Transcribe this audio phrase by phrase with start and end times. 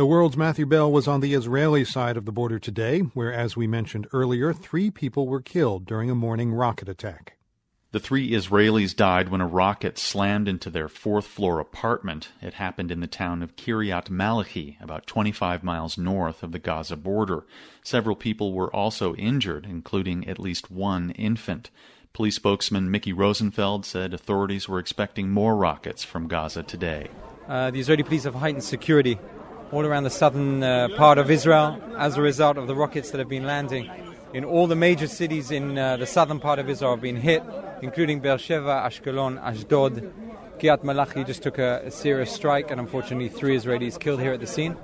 [0.00, 3.54] The world's Matthew Bell was on the Israeli side of the border today, where, as
[3.54, 7.36] we mentioned earlier, three people were killed during a morning rocket attack.
[7.92, 12.30] The three Israelis died when a rocket slammed into their fourth floor apartment.
[12.40, 16.96] It happened in the town of Kiryat Malachi, about 25 miles north of the Gaza
[16.96, 17.44] border.
[17.84, 21.68] Several people were also injured, including at least one infant.
[22.14, 27.08] Police spokesman Mickey Rosenfeld said authorities were expecting more rockets from Gaza today.
[27.46, 29.18] Uh, the Israeli police have heightened security
[29.72, 33.18] all around the southern uh, part of Israel as a result of the rockets that
[33.18, 33.90] have been landing
[34.32, 37.42] in all the major cities in uh, the southern part of Israel have been hit,
[37.82, 40.12] including Beersheba, Ashkelon, Ashdod.
[40.58, 44.40] Kiryat Malachi just took a, a serious strike, and unfortunately, three Israelis killed here at
[44.40, 44.76] the scene.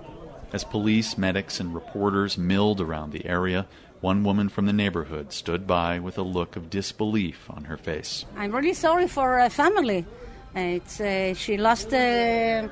[0.52, 3.66] As police, medics, and reporters milled around the area,
[4.00, 8.24] one woman from the neighborhood stood by with a look of disbelief on her face.
[8.36, 10.06] I'm really sorry for her family.
[10.54, 12.68] It's, uh, she lost uh,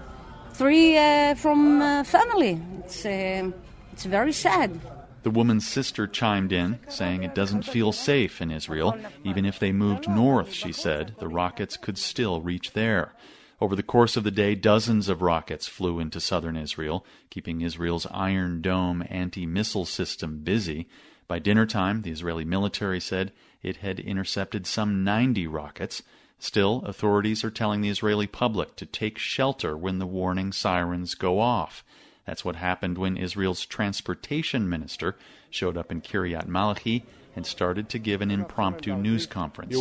[0.54, 2.60] three uh, from uh, family.
[2.84, 3.50] It's, uh,
[3.92, 4.80] it's very sad.
[5.24, 8.96] The woman's sister chimed in, saying it doesn't feel safe in Israel.
[9.24, 13.14] Even if they moved north, she said, the rockets could still reach there.
[13.60, 18.06] Over the course of the day, dozens of rockets flew into southern Israel, keeping Israel's
[18.10, 20.88] Iron Dome anti missile system busy.
[21.26, 26.02] By dinner time, the Israeli military said it had intercepted some 90 rockets.
[26.38, 31.40] Still, authorities are telling the Israeli public to take shelter when the warning sirens go
[31.40, 31.84] off.
[32.26, 35.16] That's what happened when Israel's transportation minister
[35.50, 37.04] showed up in Kiryat Malachi
[37.36, 39.74] and started to give an impromptu news conference.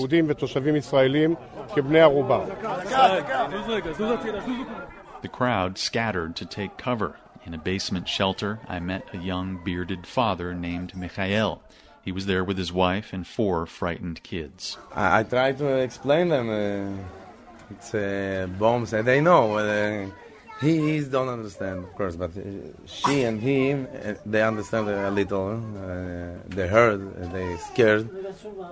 [5.22, 7.18] The crowd scattered to take cover.
[7.46, 11.62] In a basement shelter, I met a young bearded father named Michael.
[12.04, 14.78] He was there with his wife and four frightened kids.
[14.94, 16.50] I, I tried to explain them.
[16.50, 17.04] Uh,
[17.72, 19.58] it's uh, bombs, and they know.
[19.58, 20.10] Uh,
[20.62, 22.42] he, he don't understand, of course, but uh,
[22.86, 25.52] she and him, uh, they understand a little.
[25.54, 28.10] Uh, they heard, they scared.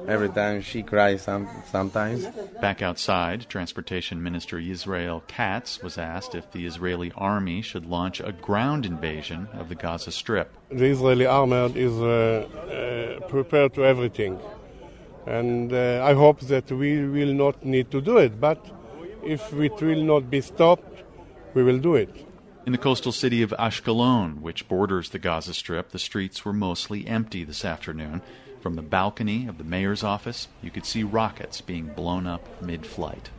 [0.07, 2.27] Every time she cries, some, sometimes.
[2.61, 8.31] Back outside, Transportation Minister Israel Katz was asked if the Israeli army should launch a
[8.31, 10.49] ground invasion of the Gaza Strip.
[10.69, 14.39] The Israeli army is uh, uh, prepared to everything,
[15.25, 18.39] and uh, I hope that we will not need to do it.
[18.39, 18.65] But
[19.23, 20.87] if it will not be stopped,
[21.53, 22.27] we will do it.
[22.65, 27.07] In the coastal city of Ashkelon, which borders the Gaza Strip, the streets were mostly
[27.07, 28.21] empty this afternoon.
[28.61, 32.85] From the balcony of the mayor's office, you could see rockets being blown up mid
[32.85, 33.31] flight.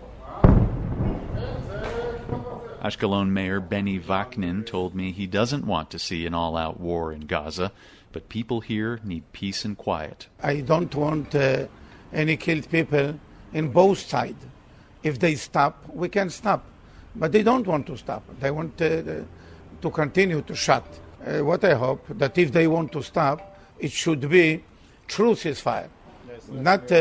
[2.82, 7.12] Ashkelon Mayor Benny Vaknin told me he doesn't want to see an all out war
[7.12, 7.70] in Gaza,
[8.10, 10.26] but people here need peace and quiet.
[10.42, 11.66] I don't want uh,
[12.12, 13.20] any killed people
[13.52, 14.44] in both sides.
[15.04, 16.64] If they stop, we can stop.
[17.14, 18.22] But they don't want to stop.
[18.40, 19.02] They want uh,
[19.80, 20.84] to continue to shut.
[21.24, 24.64] Uh, what I hope that if they want to stop, it should be
[25.06, 25.88] true ceasefire.
[26.50, 26.94] Not uh,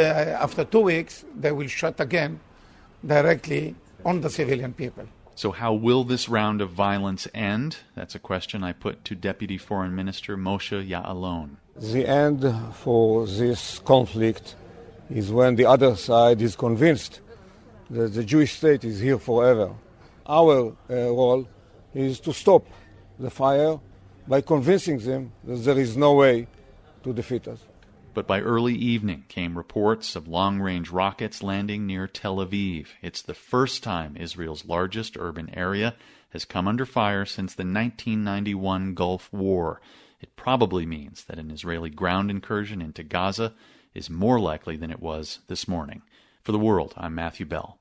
[0.45, 2.39] after two weeks they will shut again
[3.05, 5.05] directly on the civilian people.
[5.35, 7.77] So, how will this round of violence end?
[7.95, 11.55] That's a question I put to Deputy Foreign Minister Moshe Ya'alon.
[11.75, 12.43] The end
[12.75, 14.55] for this conflict
[15.09, 17.21] is when the other side is convinced
[17.89, 19.73] that the Jewish state is here forever
[20.27, 21.47] our uh, role
[21.93, 22.65] is to stop
[23.19, 23.79] the fire
[24.27, 26.47] by convincing them that there is no way
[27.03, 27.59] to defeat us.
[28.13, 32.87] But by early evening came reports of long range rockets landing near Tel Aviv.
[33.01, 35.95] It's the first time Israel's largest urban area
[36.31, 39.81] has come under fire since the 1991 Gulf War.
[40.19, 43.53] It probably means that an Israeli ground incursion into Gaza
[43.93, 46.01] is more likely than it was this morning.
[46.43, 47.80] For the world, I'm Matthew Bell.